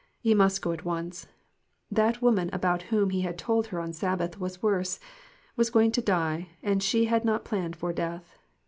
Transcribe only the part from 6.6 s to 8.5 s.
and she had not planned for death.